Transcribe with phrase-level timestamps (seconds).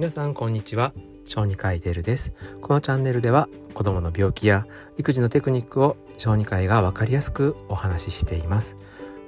[0.00, 0.94] 皆さんこんにちは。
[1.26, 2.32] 小児科医デルです。
[2.62, 4.66] このチャンネルでは子供の病気や
[4.96, 8.78] 育児のテクニックを小児科医がわかりやすくお話ししています。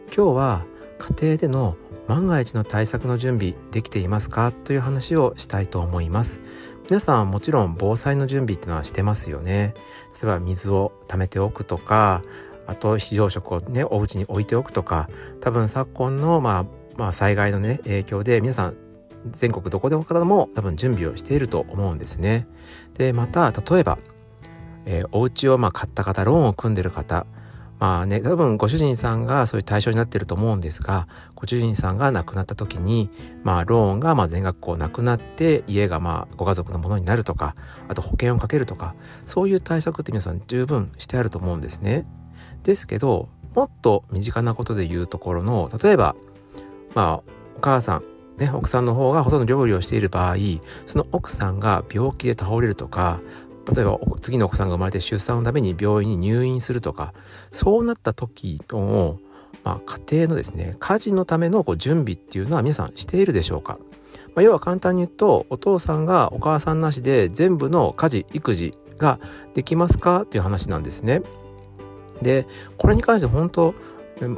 [0.06, 0.64] 今日は
[0.98, 1.76] 家庭での
[2.08, 4.50] 万が一の対策の準備できていますか？
[4.50, 6.40] という話をしたいと思います。
[6.88, 9.74] 皆さんはもちろん防災の準備ってのはしてますよね。
[10.14, 12.22] 例えば水を溜めておくとか
[12.66, 15.10] あと非常食をねお家に置いておくとか
[15.40, 18.76] 多分昨今のまあまあ災害のね影響で皆さん
[19.30, 22.46] 全国どこでも方も多分準備をしていると思うんですね。
[22.94, 23.98] でまた例えば、
[24.84, 27.26] えー、お家をまあ買った方ローンを組んでる方
[27.82, 33.10] まあね多分ご主人さんがそういう対象になってると思うんですがご主人さんが亡くなった時に
[33.42, 37.56] まあローンがま全額こうなくなって家がまあご家族のものになるとか
[37.88, 38.94] あと保険をかけるとか
[39.26, 42.06] そういう対策って皆さん十分してあると思うんですね。
[42.62, 46.14] ですけどもっと身近なことで言うところの例えば
[46.94, 47.14] まあ
[47.56, 48.11] お母さん
[48.42, 50.36] ね、奥さんの方がほとんど料理をしている場合
[50.86, 53.20] その奥さんが病気で倒れるとか
[53.72, 57.14] 例えば次のお子さんが生まれて出産のために病院に入院するとか
[57.52, 59.20] そうなった時の、
[59.62, 63.78] まあ、家庭のですね家事のためのこう準備っていうのは皆さんしているでしょうか、
[64.34, 69.20] まあ、要は簡単に言うとお父さんがお母さんなしで全部の家事育児が
[69.54, 71.22] できますかっていう話なんですね。
[72.20, 72.46] で
[72.78, 73.74] これに関して本当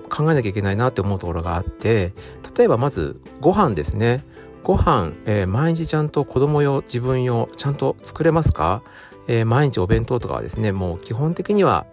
[0.08, 2.12] 考えなきゃいけないなって思うところがあって
[2.56, 4.24] 例えばまずご飯ですね
[4.62, 8.82] ご飯、えー、毎日ちゃんと子供用自分用ちゃんと作れますか、
[9.28, 11.86] えー、毎日お弁当とかはですねもう基本的には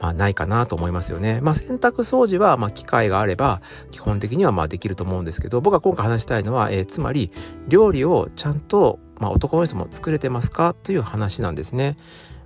[0.00, 1.40] まあないかなと思いますよね。
[1.42, 7.32] まあ洗濯掃除はまあ機会があれば基本的にはまあできると思うんですけど僕が今回話したいのは、えー、つまり
[7.66, 10.74] 料理をちゃんとまあ男の人も作れてますか？
[10.74, 11.96] という話なんですね。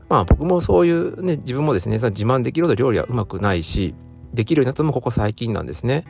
[0.09, 3.95] まあ僕もそういうね自分もですね自慢できるほど料理はうまくないし
[4.33, 6.05] できるようになったのもここ最近なんですね。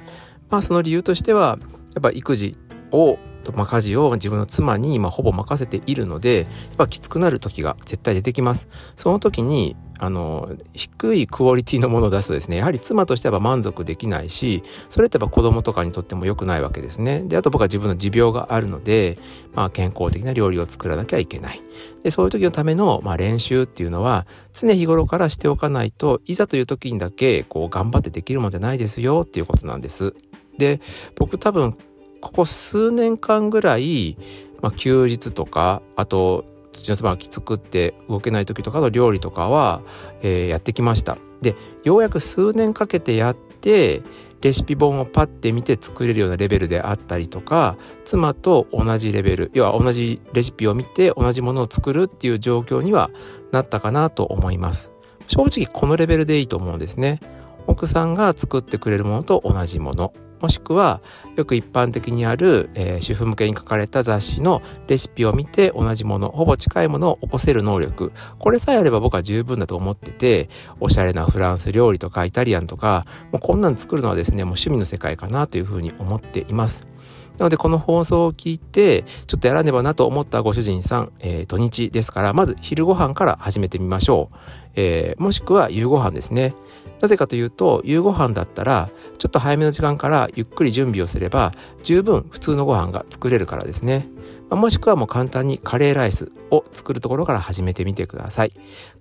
[0.50, 1.58] まあその理由としては
[1.94, 2.56] やっぱ育児
[2.90, 3.18] を
[3.56, 8.68] まあ、家事を自分の妻に今ほぼ任せているのでやっぱきつくなる時が絶対出てきます。
[8.94, 17.22] その時にあの低いクオリティのものを出すとですねやはり妻としては満足できないしそれってやっぱ子供とかにとっても良くないわけですね。
[17.22, 19.16] であと僕は自分の持病があるので、
[19.54, 21.62] まあ、健康的な料理を作らなきゃいけない。
[22.02, 30.16] でそういう時のための、まあ、練習っていうのは常日頃からしておかないといざという時にだけこう頑張ってできるもんじゃないですよっていうことなんです。
[30.58, 30.80] で
[31.14, 31.76] 僕多分
[32.20, 34.16] ここ数年間ぐらい、
[34.62, 39.82] まあ、休日とかあと土のそばがきつくって動けない時とかの料理とかは、
[40.22, 41.18] えー、やってきました。
[41.40, 44.02] でようやく数年かけてやって
[44.42, 53.10] レシピ本をパッて見て作れるようなレベルであったりとか妻と同じレベル要は同じレシピを見て同じものを作るっていう状況には
[53.52, 54.90] なったかなと思います。
[55.28, 57.20] 正直このレベルでいいと思うんですね。
[57.66, 60.12] 奥さんが作ってくれるものと同じもの。
[60.42, 61.00] もしくは
[61.36, 70.50] よく一般的にある、えー、主婦向けに書かれた雑誌のレシピを見て同じものほぼ近いものを起こせる能力これさえあれば僕は十分だと思ってて
[70.80, 76.91] おしゃれなフランス料理とかイタリアンとかもうこんなん作るのはですねもう趣味の世界かなというふうに思っています。
[77.38, 84.36] なのでこの放送を聞いてちょっとやらねばなと思ったご主人さん、えー、土日ですからまず昼ご飯から始めてみましょう、
[84.76, 86.54] えー、もしくは夕ご飯ですね
[87.00, 88.88] なぜかというと夕ご飯だったら
[89.18, 94.08] ちょっと早めの時間からゆっくり準備をすれば十分普通のご飯が作れるからですね。
[94.50, 98.50] もしくはもう簡単にカレーライスを作るところから始めてみてください。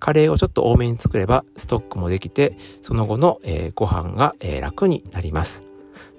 [0.00, 5.71] カレーをちょっと多めに作ればストックもできてその後の、えー、ご飯が、えー、楽になります。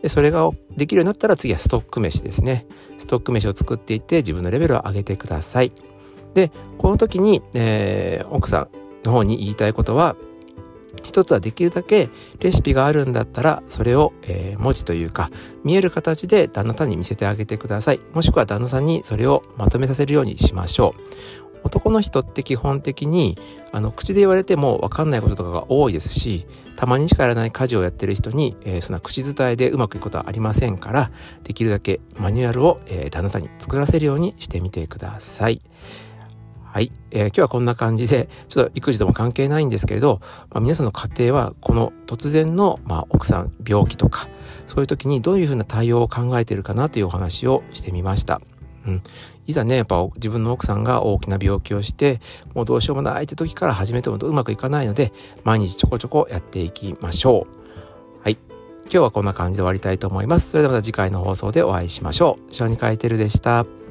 [0.03, 2.67] でそれができるようになったら次はストック飯ですね。
[2.99, 5.71] ストック飯を作っていって自分のレベルを上げてください。
[6.33, 8.67] でこの時に、えー、奥さ
[9.03, 10.15] んの方に言いたいことは
[11.03, 12.09] 一つはできるだけ
[12.39, 15.29] レシピがあるんだったらそれを、えー、文字というか
[15.63, 23.37] 見える形で旦那さんに見せてあげてくださいもしくは旦那さんにそれをまとめさせるようにしましょう男の人って基本的に
[23.71, 31.11] あの口で言われても分かんないこととかが多いですしたまにしかやらない家事をやってる人に、えー、そんな口伝えでうまくいくことはありませんから
[31.43, 35.61] できるだけマニュアルを、えー、旦那さんに作らせるようにしてみてください。
[36.73, 44.27] はい、えー、今日はこんな感じでちょっと育児とも関係ないんですけれど、まあ、皆さんの家庭はこの突然の、まあ、奥さん病気とか
[44.65, 48.41] そういう時にどういうふうな対応を考えてるかなというお話をしてみました。
[48.85, 49.03] うん、
[49.47, 52.19] いざねやっぱ自分の奥さんが大きな病気をして
[52.53, 55.13] もうどうしようもないって時から始めてもうまくいかないので
[55.43, 58.23] 毎日ちょこちょこやっていきましょう。
[58.23, 58.37] はい
[58.85, 60.51] 今日はこんな感じで終わりたいと思います。
[60.51, 62.53] それではまた次回の放送でお会いしましょう。
[62.53, 63.82] 小児科医テルでした。